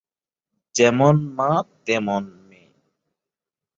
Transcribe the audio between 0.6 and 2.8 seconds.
যেমন মা, তেমন মেয়ে।